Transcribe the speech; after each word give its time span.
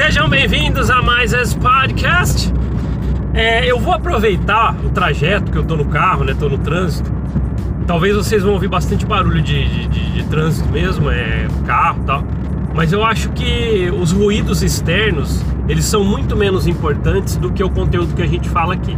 Sejam 0.00 0.28
bem-vindos 0.28 0.90
a 0.90 1.02
mais 1.02 1.32
esse 1.32 1.58
podcast. 1.58 2.54
É, 3.34 3.68
eu 3.68 3.80
vou 3.80 3.92
aproveitar 3.92 4.76
o 4.84 4.90
trajeto 4.90 5.50
que 5.50 5.58
eu 5.58 5.64
tô 5.64 5.76
no 5.76 5.86
carro, 5.86 6.22
né? 6.22 6.36
Tô 6.38 6.48
no 6.48 6.56
trânsito. 6.56 7.10
Talvez 7.84 8.14
vocês 8.14 8.44
vão 8.44 8.52
ouvir 8.52 8.68
bastante 8.68 9.04
barulho 9.04 9.42
de, 9.42 9.68
de, 9.68 9.88
de, 9.88 10.12
de 10.12 10.24
trânsito 10.28 10.68
mesmo, 10.70 11.10
é 11.10 11.48
carro 11.66 12.00
tal. 12.06 12.22
Mas 12.72 12.92
eu 12.92 13.04
acho 13.04 13.30
que 13.30 13.90
os 13.90 14.12
ruídos 14.12 14.62
externos 14.62 15.42
eles 15.68 15.84
são 15.84 16.04
muito 16.04 16.36
menos 16.36 16.68
importantes 16.68 17.36
do 17.36 17.50
que 17.50 17.64
o 17.64 17.68
conteúdo 17.68 18.14
que 18.14 18.22
a 18.22 18.26
gente 18.26 18.48
fala 18.48 18.74
aqui. 18.74 18.96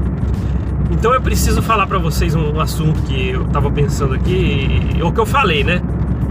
Então 0.91 1.14
eu 1.14 1.23
preciso 1.23 1.62
falar 1.62 1.87
para 1.87 1.98
vocês 1.98 2.34
um 2.34 2.60
assunto 2.60 3.01
que 3.05 3.30
eu 3.30 3.46
tava 3.46 3.70
pensando 3.70 4.12
aqui, 4.12 4.69
o 5.02 5.10
que 5.10 5.19
eu 5.19 5.27
falei, 5.27 5.64
né? 5.64 5.80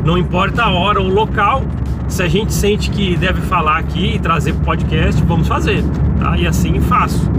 Não 0.06 0.16
importa 0.16 0.62
a 0.62 0.70
hora 0.70 1.02
ou 1.02 1.08
o 1.08 1.12
local, 1.12 1.64
se 2.10 2.24
a 2.24 2.28
gente 2.28 2.54
sente 2.54 2.90
que 2.90 3.16
deve 3.16 3.40
falar 3.42 3.78
aqui 3.78 4.16
e 4.16 4.20
trazer 4.20 4.54
pro 4.54 4.66
podcast, 4.66 5.24
vamos 5.24 5.48
fazer, 5.48 5.84
tá? 6.20 6.36
E 6.38 6.48
assim 6.48 6.82
faço. 6.82 7.32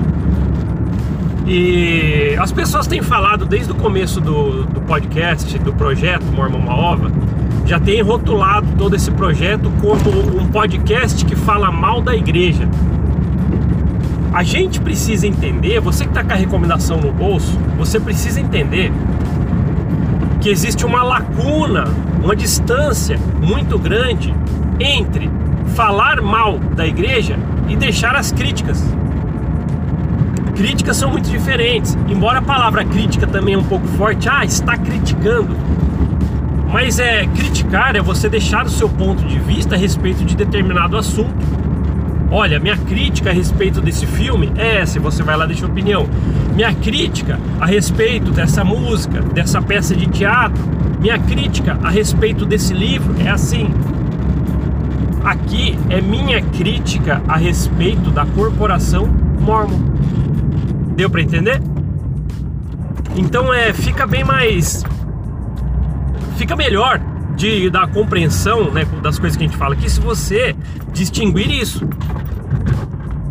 E 1.46 2.36
as 2.38 2.52
pessoas 2.52 2.86
têm 2.86 3.02
falado 3.02 3.44
desde 3.44 3.72
o 3.72 3.74
começo 3.74 4.20
do, 4.20 4.64
do 4.64 4.80
podcast, 4.82 5.58
do 5.58 5.72
projeto 5.72 6.24
Mormon 6.26 6.58
Uma 6.58 6.76
Ova, 6.76 7.10
já 7.66 7.80
têm 7.80 8.00
rotulado 8.00 8.68
todo 8.78 8.94
esse 8.94 9.10
projeto 9.10 9.70
como 9.80 10.40
um 10.40 10.46
podcast 10.46 11.24
que 11.24 11.34
fala 11.34 11.72
mal 11.72 12.00
da 12.00 12.14
igreja. 12.14 12.68
A 14.32 14.44
gente 14.44 14.80
precisa 14.80 15.26
entender, 15.26 15.80
você 15.80 16.04
que 16.04 16.10
está 16.10 16.22
com 16.22 16.32
a 16.32 16.36
recomendação 16.36 17.00
no 17.00 17.12
bolso, 17.12 17.58
você 17.76 17.98
precisa 17.98 18.40
entender 18.40 18.92
que 20.40 20.48
existe 20.48 20.86
uma 20.86 21.02
lacuna, 21.02 21.84
uma 22.22 22.36
distância 22.36 23.18
muito 23.40 23.76
grande 23.76 24.32
entre 24.80 25.30
falar 25.74 26.20
mal 26.20 26.58
da 26.58 26.86
igreja 26.86 27.38
e 27.68 27.76
deixar 27.76 28.16
as 28.16 28.32
críticas. 28.32 28.82
Críticas 30.56 30.96
são 30.96 31.10
muito 31.10 31.30
diferentes, 31.30 31.96
embora 32.08 32.38
a 32.38 32.42
palavra 32.42 32.84
crítica 32.84 33.26
também 33.26 33.54
é 33.54 33.58
um 33.58 33.64
pouco 33.64 33.86
forte, 33.86 34.28
ah, 34.28 34.44
está 34.44 34.76
criticando. 34.76 35.56
Mas 36.70 36.98
é 36.98 37.26
criticar 37.26 37.96
é 37.96 38.00
você 38.00 38.28
deixar 38.28 38.64
o 38.66 38.70
seu 38.70 38.88
ponto 38.88 39.24
de 39.24 39.38
vista 39.38 39.74
a 39.74 39.78
respeito 39.78 40.24
de 40.24 40.36
determinado 40.36 40.96
assunto 40.96 41.60
Olha, 42.32 42.60
minha 42.60 42.76
crítica 42.76 43.30
a 43.30 43.32
respeito 43.32 43.80
desse 43.80 44.06
filme 44.06 44.52
é 44.56 44.76
essa, 44.76 45.00
você 45.00 45.20
vai 45.20 45.36
lá 45.36 45.46
deixa 45.46 45.66
opinião. 45.66 46.08
Minha 46.54 46.72
crítica 46.72 47.40
a 47.60 47.66
respeito 47.66 48.30
dessa 48.30 48.62
música, 48.62 49.20
dessa 49.20 49.60
peça 49.60 49.96
de 49.96 50.06
teatro, 50.06 50.62
minha 51.00 51.18
crítica 51.18 51.76
a 51.82 51.90
respeito 51.90 52.46
desse 52.46 52.72
livro 52.72 53.16
é 53.18 53.28
assim. 53.28 53.68
Aqui 55.24 55.78
é 55.88 56.00
minha 56.00 56.42
crítica 56.42 57.22
a 57.28 57.36
respeito 57.36 58.10
da 58.10 58.24
corporação 58.26 59.06
Mormon. 59.40 59.78
Deu 60.96 61.10
para 61.10 61.22
entender? 61.22 61.60
Então 63.16 63.52
é, 63.52 63.72
fica 63.72 64.06
bem 64.06 64.24
mais 64.24 64.84
fica 66.40 66.56
melhor 66.56 66.98
de 67.36 67.68
da 67.68 67.86
compreensão, 67.86 68.70
né, 68.70 68.86
das 69.02 69.18
coisas 69.18 69.36
que 69.36 69.44
a 69.44 69.46
gente 69.46 69.58
fala 69.58 69.74
aqui 69.74 69.90
se 69.90 70.00
você 70.00 70.56
distinguir 70.90 71.50
isso. 71.50 71.86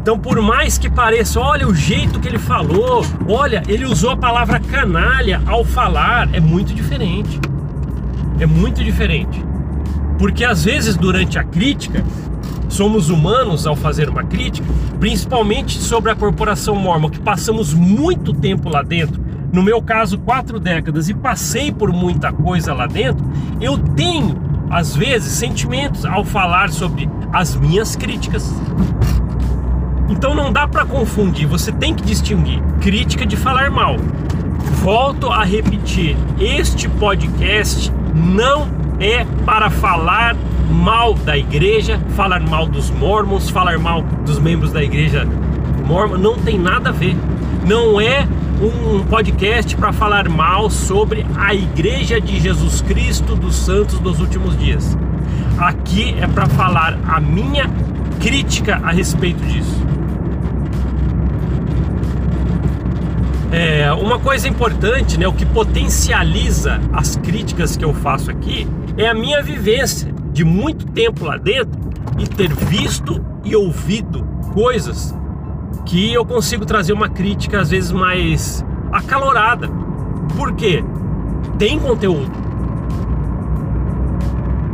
Então, 0.01 0.17
por 0.17 0.39
mais 0.41 0.77
que 0.77 0.89
pareça, 0.89 1.39
olha 1.39 1.67
o 1.67 1.73
jeito 1.75 2.19
que 2.19 2.27
ele 2.27 2.39
falou, 2.39 3.03
olha, 3.27 3.61
ele 3.67 3.85
usou 3.85 4.11
a 4.11 4.17
palavra 4.17 4.59
canalha 4.59 5.41
ao 5.45 5.65
falar, 5.65 6.29
é 6.33 6.39
muito 6.39 6.73
diferente. 6.73 7.39
É 8.39 8.45
muito 8.45 8.83
diferente. 8.83 9.43
Porque 10.19 10.43
às 10.43 10.65
vezes 10.65 10.95
durante 10.97 11.39
a 11.39 11.43
crítica, 11.43 12.03
somos 12.67 13.09
humanos 13.09 13.65
ao 13.65 13.75
fazer 13.75 14.09
uma 14.09 14.23
crítica, 14.23 14.67
principalmente 14.99 15.79
sobre 15.79 16.11
a 16.11 16.15
corporação 16.15 16.75
mormon, 16.75 17.09
que 17.09 17.19
passamos 17.19 17.73
muito 17.73 18.33
tempo 18.33 18.69
lá 18.69 18.83
dentro, 18.83 19.19
no 19.51 19.63
meu 19.63 19.81
caso, 19.81 20.19
quatro 20.19 20.59
décadas, 20.59 21.09
e 21.09 21.13
passei 21.13 21.71
por 21.71 21.91
muita 21.91 22.31
coisa 22.31 22.73
lá 22.73 22.85
dentro, 22.85 23.25
eu 23.59 23.77
tenho, 23.77 24.37
às 24.69 24.95
vezes, 24.95 25.31
sentimentos 25.33 26.05
ao 26.05 26.23
falar 26.23 26.69
sobre 26.69 27.09
as 27.33 27.55
minhas 27.55 27.95
críticas. 27.95 28.53
Então 30.09 30.35
não 30.35 30.51
dá 30.51 30.67
para 30.67 30.85
confundir, 30.85 31.47
você 31.47 31.71
tem 31.71 31.93
que 31.93 32.03
distinguir 32.03 32.61
crítica 32.81 33.25
de 33.25 33.37
falar 33.37 33.71
mal. 33.71 33.95
Volto 34.83 35.27
a 35.27 35.43
repetir, 35.43 36.15
este 36.39 36.89
podcast 36.89 37.91
não 38.13 38.78
é 38.99 39.25
para 39.45 39.69
falar 39.69 40.35
mal 40.69 41.13
da 41.13 41.37
igreja, 41.37 41.99
falar 42.15 42.39
mal 42.41 42.67
dos 42.67 42.89
mormons, 42.91 43.49
falar 43.49 43.79
mal 43.79 44.01
dos 44.25 44.39
membros 44.39 44.71
da 44.71 44.83
igreja 44.83 45.27
mormon, 45.85 46.17
não 46.17 46.35
tem 46.37 46.59
nada 46.59 46.89
a 46.89 46.91
ver. 46.91 47.15
Não 47.65 47.99
é 47.99 48.27
um 48.61 49.03
podcast 49.05 49.75
para 49.75 49.91
falar 49.91 50.29
mal 50.29 50.69
sobre 50.69 51.25
a 51.35 51.53
igreja 51.53 52.21
de 52.21 52.39
Jesus 52.39 52.81
Cristo 52.81 53.35
dos 53.35 53.55
santos 53.55 53.99
dos 53.99 54.19
últimos 54.19 54.57
dias. 54.57 54.97
Aqui 55.57 56.15
é 56.19 56.27
para 56.27 56.45
falar 56.45 56.97
a 57.07 57.19
minha 57.19 57.69
crítica 58.19 58.79
a 58.83 58.91
respeito 58.91 59.43
disso. 59.45 59.81
É, 63.51 63.91
uma 63.93 64.19
coisa 64.19 64.47
importante, 64.47 65.17
né, 65.19 65.27
o 65.27 65.33
que 65.33 65.45
potencializa 65.45 66.79
as 66.93 67.15
críticas 67.15 67.75
que 67.75 67.83
eu 67.83 67.93
faço 67.93 68.29
aqui 68.29 68.67
é 68.95 69.07
a 69.07 69.13
minha 69.13 69.41
vivência 69.41 70.13
de 70.31 70.43
muito 70.43 70.85
tempo 70.85 71.25
lá 71.25 71.35
dentro 71.37 71.79
e 72.19 72.27
ter 72.27 72.53
visto 72.53 73.23
e 73.43 73.55
ouvido 73.55 74.23
coisas 74.53 75.15
que 75.85 76.13
eu 76.13 76.23
consigo 76.23 76.65
trazer 76.65 76.93
uma 76.93 77.09
crítica 77.09 77.59
às 77.59 77.71
vezes 77.71 77.91
mais 77.91 78.63
acalorada. 78.91 79.67
Por 80.37 80.53
quê? 80.53 80.83
Tem 81.57 81.79
conteúdo. 81.79 82.31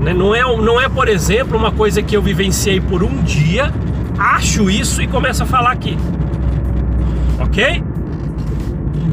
Né? 0.01 0.13
Não, 0.13 0.35
é, 0.35 0.41
não 0.41 0.81
é, 0.81 0.89
por 0.89 1.07
exemplo, 1.07 1.57
uma 1.57 1.71
coisa 1.71 2.03
que 2.03 2.15
eu 2.15 2.21
vivenciei 2.21 2.81
por 2.81 3.03
um 3.03 3.23
dia, 3.23 3.71
acho 4.19 4.69
isso 4.69 5.01
e 5.01 5.07
começo 5.07 5.43
a 5.43 5.45
falar 5.45 5.71
aqui. 5.71 5.97
Ok? 7.39 7.94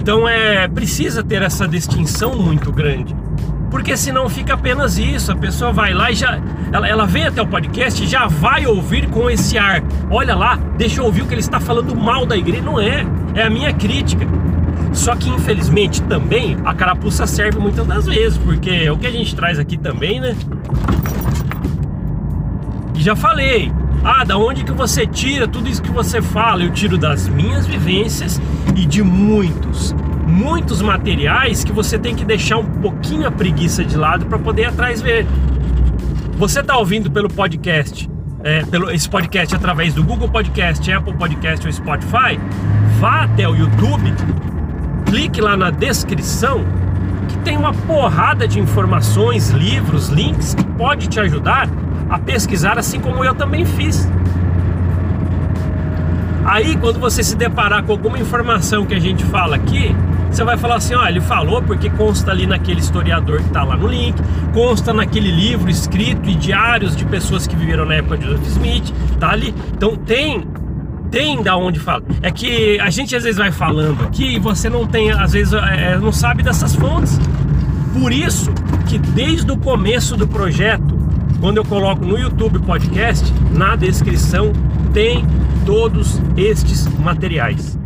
Então 0.02 0.28
é 0.28 0.66
precisa 0.66 1.22
ter 1.22 1.42
essa 1.42 1.68
distinção 1.68 2.34
muito 2.34 2.72
grande. 2.72 3.14
Porque 3.70 3.96
senão 3.96 4.28
fica 4.28 4.54
apenas 4.54 4.98
isso, 4.98 5.30
a 5.30 5.36
pessoa 5.36 5.72
vai 5.72 5.94
lá 5.94 6.10
e 6.10 6.16
já 6.16 6.40
ela, 6.72 6.88
ela 6.88 7.06
vem 7.06 7.24
até 7.24 7.40
o 7.40 7.46
podcast 7.46 8.02
e 8.02 8.06
já 8.08 8.26
vai 8.26 8.66
ouvir 8.66 9.08
com 9.08 9.30
esse 9.30 9.56
ar. 9.56 9.80
Olha 10.10 10.34
lá, 10.34 10.58
deixa 10.76 11.00
eu 11.00 11.04
ouvir 11.04 11.22
o 11.22 11.26
que 11.26 11.34
ele 11.34 11.40
está 11.40 11.60
falando 11.60 11.94
mal 11.94 12.26
da 12.26 12.36
igreja. 12.36 12.64
Não 12.64 12.80
é, 12.80 13.06
é 13.32 13.44
a 13.44 13.48
minha 13.48 13.72
crítica. 13.72 14.26
Só 14.92 15.14
que 15.14 15.30
infelizmente 15.30 16.02
também 16.02 16.56
a 16.64 16.74
carapuça 16.74 17.24
serve 17.24 17.60
muitas 17.60 17.86
das 17.86 18.04
vezes, 18.04 18.36
porque 18.38 18.70
é 18.70 18.90
o 18.90 18.98
que 18.98 19.06
a 19.06 19.12
gente 19.12 19.36
traz 19.36 19.56
aqui 19.56 19.76
também, 19.76 20.18
né? 20.18 20.34
E 22.96 23.00
já 23.00 23.14
falei, 23.14 23.72
ah, 24.02 24.24
da 24.24 24.36
onde 24.36 24.64
que 24.64 24.72
você 24.72 25.06
tira 25.06 25.46
tudo 25.46 25.68
isso 25.68 25.80
que 25.80 25.92
você 25.92 26.20
fala? 26.20 26.64
Eu 26.64 26.72
tiro 26.72 26.98
das 26.98 27.28
minhas 27.28 27.68
vivências 27.68 28.40
e 28.76 28.86
de 28.86 29.02
muitos, 29.02 29.94
muitos 30.26 30.80
materiais 30.80 31.64
que 31.64 31.72
você 31.72 31.98
tem 31.98 32.14
que 32.14 32.24
deixar 32.24 32.58
um 32.58 32.64
pouquinho 32.64 33.26
a 33.26 33.30
preguiça 33.30 33.84
de 33.84 33.96
lado 33.96 34.26
para 34.26 34.38
poder 34.38 34.62
ir 34.62 34.66
atrás 34.66 35.00
ver. 35.00 35.26
Você 36.36 36.60
está 36.60 36.76
ouvindo 36.76 37.10
pelo 37.10 37.28
podcast, 37.28 38.08
é, 38.42 38.64
pelo 38.64 38.90
esse 38.90 39.08
podcast 39.08 39.54
através 39.54 39.94
do 39.94 40.02
Google 40.02 40.28
Podcast, 40.28 40.90
Apple 40.90 41.14
Podcast 41.14 41.66
ou 41.66 41.72
Spotify? 41.72 42.38
Vá 42.98 43.24
até 43.24 43.48
o 43.48 43.54
YouTube, 43.54 44.12
clique 45.06 45.40
lá 45.40 45.56
na 45.56 45.70
descrição 45.70 46.64
que 47.28 47.38
tem 47.38 47.56
uma 47.56 47.72
porrada 47.72 48.46
de 48.48 48.58
informações, 48.58 49.50
livros, 49.50 50.08
links 50.08 50.54
que 50.54 50.64
pode 50.64 51.08
te 51.08 51.20
ajudar 51.20 51.68
a 52.08 52.18
pesquisar, 52.18 52.78
assim 52.78 53.00
como 53.00 53.24
eu 53.24 53.34
também 53.34 53.64
fiz. 53.64 54.08
Aí, 56.44 56.76
quando 56.76 56.98
você 56.98 57.22
se 57.22 57.36
deparar 57.36 57.84
com 57.84 57.92
alguma 57.92 58.18
informação 58.18 58.84
que 58.84 58.94
a 58.94 58.98
gente 58.98 59.24
fala 59.24 59.56
aqui, 59.56 59.94
você 60.30 60.42
vai 60.44 60.56
falar 60.56 60.76
assim: 60.76 60.94
ó, 60.94 61.06
ele 61.06 61.20
falou 61.20 61.62
porque 61.62 61.88
consta 61.90 62.30
ali 62.30 62.46
naquele 62.46 62.80
historiador 62.80 63.38
que 63.38 63.46
está 63.46 63.62
lá 63.62 63.76
no 63.76 63.86
link, 63.86 64.16
consta 64.52 64.92
naquele 64.92 65.30
livro 65.30 65.70
escrito 65.70 66.28
e 66.28 66.34
diários 66.34 66.96
de 66.96 67.04
pessoas 67.04 67.46
que 67.46 67.54
viveram 67.54 67.84
na 67.84 67.94
época 67.94 68.18
de 68.18 68.24
Joseph 68.26 68.46
Smith, 68.46 68.92
tá 69.20 69.30
ali. 69.30 69.54
Então 69.72 69.96
tem 69.96 70.46
tem 71.10 71.42
da 71.42 71.56
onde 71.56 71.78
fala. 71.78 72.02
É 72.22 72.30
que 72.30 72.80
a 72.80 72.88
gente 72.88 73.14
às 73.14 73.22
vezes 73.22 73.38
vai 73.38 73.52
falando 73.52 74.02
aqui 74.02 74.36
e 74.36 74.38
você 74.38 74.70
não 74.70 74.86
tem, 74.86 75.12
às 75.12 75.32
vezes 75.32 75.52
é, 75.52 75.98
não 75.98 76.10
sabe 76.10 76.42
dessas 76.42 76.74
fontes. 76.74 77.20
Por 77.92 78.10
isso 78.10 78.50
que 78.86 78.98
desde 78.98 79.52
o 79.52 79.56
começo 79.58 80.16
do 80.16 80.26
projeto 80.26 81.02
quando 81.42 81.56
eu 81.56 81.64
coloco 81.64 82.04
no 82.04 82.16
YouTube 82.16 82.60
podcast, 82.60 83.30
na 83.50 83.74
descrição 83.74 84.52
tem 84.94 85.26
todos 85.64 86.20
estes 86.36 86.86
materiais. 86.98 87.78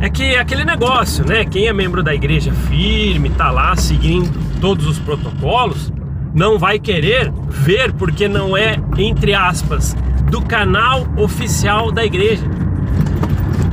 É 0.00 0.10
que 0.10 0.22
é 0.22 0.38
aquele 0.38 0.64
negócio, 0.64 1.26
né? 1.26 1.44
Quem 1.44 1.66
é 1.66 1.72
membro 1.72 2.02
da 2.02 2.14
igreja 2.14 2.52
firme, 2.52 3.30
tá 3.30 3.50
lá 3.50 3.74
seguindo 3.74 4.30
todos 4.60 4.86
os 4.86 4.98
protocolos, 4.98 5.92
não 6.34 6.58
vai 6.58 6.78
querer 6.78 7.32
ver 7.48 7.92
porque 7.92 8.28
não 8.28 8.56
é, 8.56 8.76
entre 8.98 9.34
aspas, 9.34 9.96
do 10.30 10.42
canal 10.42 11.06
oficial 11.16 11.90
da 11.90 12.04
igreja. 12.04 12.44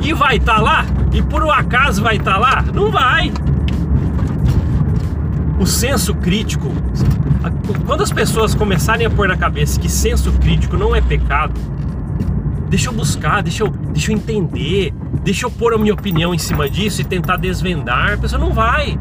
E 0.01 0.13
vai 0.13 0.37
estar 0.37 0.55
tá 0.55 0.61
lá? 0.61 0.85
E 1.11 1.21
por 1.21 1.43
um 1.43 1.51
acaso 1.51 2.01
vai 2.01 2.15
estar 2.15 2.33
tá 2.33 2.39
lá? 2.39 2.61
Não 2.73 2.89
vai. 2.89 3.31
O 5.59 5.65
senso 5.65 6.15
crítico, 6.15 6.71
quando 8.01 8.03
as 8.03 8.11
pessoas 8.13 8.55
começarem 8.55 9.05
a 9.05 9.11
pôr 9.11 9.27
na 9.27 9.37
cabeça 9.37 9.79
que 9.79 9.87
senso 9.87 10.31
crítico 10.33 10.75
não 10.75 10.95
é 10.95 11.01
pecado, 11.01 11.53
deixa 12.67 12.89
eu 12.89 12.93
buscar, 12.93 13.43
deixa 13.43 13.63
eu, 13.63 13.67
deixa 13.69 14.11
eu 14.11 14.15
entender, 14.15 14.91
deixa 15.23 15.45
eu 15.45 15.51
pôr 15.51 15.75
a 15.75 15.77
minha 15.77 15.93
opinião 15.93 16.33
em 16.33 16.37
cima 16.39 16.67
disso 16.67 17.01
e 17.01 17.03
tentar 17.03 17.37
desvendar, 17.37 18.13
a 18.13 18.17
pessoa 18.17 18.39
não 18.39 18.53
vai. 18.53 18.97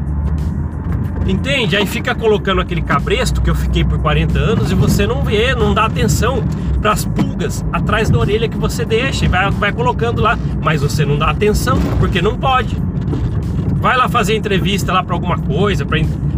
Entende? 1.25 1.75
Aí 1.75 1.87
fica 1.87 2.13
colocando 2.13 2.61
aquele 2.61 2.83
cabresto 2.83 3.41
que 3.41 3.49
eu 3.49 3.55
fiquei 3.55 3.83
por 3.83 3.97
40 3.97 4.37
anos 4.37 4.71
e 4.71 4.75
você 4.75 5.07
não 5.07 5.23
vê, 5.23 5.55
não 5.55 5.73
dá 5.73 5.85
atenção 5.85 6.43
para 6.79 6.91
as 6.91 7.03
pulgas 7.03 7.65
atrás 7.73 8.07
da 8.07 8.19
orelha 8.19 8.47
que 8.47 8.57
você 8.57 8.85
deixa 8.85 9.25
e 9.25 9.27
vai, 9.27 9.49
vai 9.49 9.71
colocando 9.71 10.21
lá, 10.21 10.37
mas 10.61 10.83
você 10.83 11.03
não 11.03 11.17
dá 11.17 11.31
atenção 11.31 11.79
porque 11.99 12.21
não 12.21 12.37
pode. 12.37 12.77
Vai 13.77 13.97
lá 13.97 14.07
fazer 14.07 14.35
entrevista 14.35 14.93
lá 14.93 15.03
para 15.03 15.15
alguma 15.15 15.39
coisa, 15.39 15.87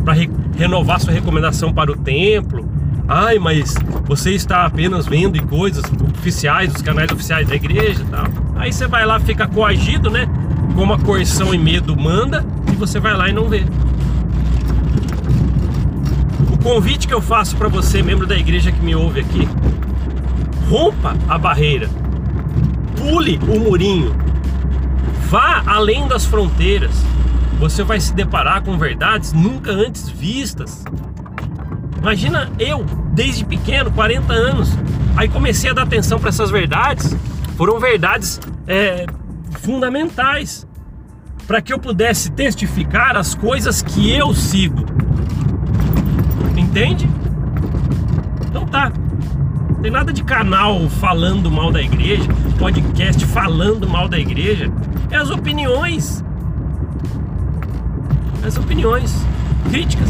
para 0.04 0.14
re, 0.14 0.30
renovar 0.58 1.00
sua 1.00 1.14
recomendação 1.14 1.74
para 1.74 1.92
o 1.92 1.96
templo. 1.96 2.68
Ai, 3.08 3.38
mas 3.38 3.76
você 4.06 4.32
está 4.32 4.66
apenas 4.66 5.06
vendo 5.06 5.38
em 5.38 5.46
coisas 5.46 5.84
oficiais, 6.18 6.72
dos 6.72 6.82
canais 6.82 7.12
oficiais 7.12 7.48
da 7.48 7.56
igreja 7.56 8.02
e 8.02 8.06
tal. 8.06 8.26
Aí 8.56 8.72
você 8.72 8.88
vai 8.88 9.06
lá, 9.06 9.20
fica 9.20 9.48
coagido, 9.48 10.10
né? 10.10 10.28
Como 10.76 10.94
a 10.94 11.00
coerção 11.00 11.54
e 11.54 11.58
medo 11.58 11.96
manda, 12.00 12.46
e 12.72 12.76
você 12.76 13.00
vai 13.00 13.14
lá 13.14 13.30
e 13.30 13.34
não 13.34 13.50
vê. 13.50 13.66
O 16.52 16.58
convite 16.64 17.08
que 17.08 17.14
eu 17.14 17.22
faço 17.22 17.58
para 17.58 17.68
você, 17.68 18.02
membro 18.02 18.26
da 18.26 18.38
igreja 18.38 18.72
que 18.72 18.84
me 18.84 18.96
ouve 18.96 19.20
aqui, 19.20 19.48
rompa 20.70 21.16
a 21.28 21.38
barreira, 21.38 21.90
pule 22.96 23.38
o 23.50 23.60
murinho, 23.60 24.16
vá 25.30 25.62
além 25.66 26.08
das 26.08 26.26
fronteiras. 26.26 27.04
Você 27.64 27.82
vai 27.82 27.98
se 27.98 28.14
deparar 28.14 28.62
com 28.62 28.78
verdades 28.78 29.32
nunca 29.32 29.72
antes 29.72 30.10
vistas. 30.10 30.84
Imagina 31.98 32.52
eu, 32.60 32.84
desde 33.14 33.46
pequeno, 33.46 33.90
40 33.90 34.34
anos, 34.34 34.78
aí 35.16 35.30
comecei 35.30 35.70
a 35.70 35.74
dar 35.74 35.84
atenção 35.84 36.20
para 36.20 36.28
essas 36.28 36.52
verdades. 36.52 37.16
Foram 37.56 37.80
verdades 37.80 38.38
é, 38.68 39.06
fundamentais 39.62 40.68
para 41.48 41.62
que 41.62 41.72
eu 41.72 41.80
pudesse 41.80 42.32
testificar 42.32 43.16
as 43.16 43.34
coisas 43.34 43.82
que 43.82 44.12
eu 44.12 44.34
sigo. 44.34 44.86
Entende? 46.58 47.10
Então 48.46 48.66
tá. 48.66 48.92
Não 49.70 49.76
tem 49.82 49.90
nada 49.90 50.12
de 50.12 50.26
canal 50.26 50.90
falando 50.90 51.50
mal 51.50 51.72
da 51.72 51.82
igreja, 51.82 52.28
podcast 52.60 53.26
falando 53.28 53.88
mal 53.88 54.10
da 54.10 54.20
igreja. 54.20 54.70
É 55.10 55.16
as 55.16 55.30
opiniões. 55.30 56.22
As 58.46 58.58
opiniões 58.58 59.26
críticas. 59.70 60.10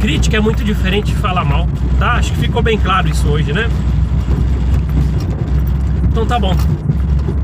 Crítica 0.00 0.36
é 0.36 0.40
muito 0.40 0.62
diferente 0.62 1.06
de 1.06 1.16
falar 1.16 1.44
mal, 1.44 1.66
tá? 1.98 2.12
Acho 2.12 2.32
que 2.32 2.38
ficou 2.38 2.62
bem 2.62 2.78
claro 2.78 3.08
isso 3.08 3.26
hoje, 3.28 3.52
né? 3.52 3.68
Então 6.08 6.24
tá 6.24 6.38
bom. 6.38 6.54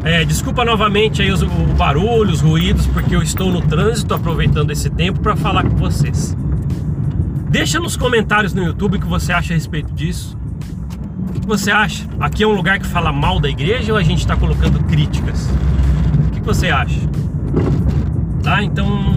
É, 0.05 0.25
desculpa 0.25 0.64
novamente 0.64 1.23
aí 1.23 1.31
os, 1.31 1.43
o 1.43 1.49
barulho, 1.76 2.31
os 2.31 2.40
ruídos, 2.40 2.87
porque 2.87 3.14
eu 3.14 3.23
estou 3.23 3.52
no 3.52 3.61
trânsito 3.61 4.14
aproveitando 4.14 4.70
esse 4.70 4.88
tempo 4.88 5.20
para 5.20 5.37
falar 5.37 5.64
com 5.64 5.76
vocês. 5.76 6.37
Deixa 7.49 7.79
nos 7.79 7.96
comentários 7.96 8.55
no 8.55 8.62
YouTube 8.62 8.96
o 8.96 9.00
que 9.00 9.06
você 9.06 9.32
acha 9.32 9.52
a 9.52 9.56
respeito 9.56 9.93
disso. 9.93 10.37
O 11.29 11.40
que 11.40 11.46
você 11.46 11.70
acha? 11.70 12.06
Aqui 12.19 12.43
é 12.43 12.46
um 12.46 12.55
lugar 12.55 12.79
que 12.79 12.87
fala 12.87 13.12
mal 13.12 13.38
da 13.38 13.49
igreja 13.49 13.93
ou 13.93 13.99
a 13.99 14.02
gente 14.02 14.20
está 14.20 14.37
colocando 14.37 14.82
críticas? 14.84 15.50
O 16.29 16.31
que 16.31 16.40
você 16.40 16.69
acha? 16.69 17.00
Tá? 18.43 18.62
Então, 18.62 19.17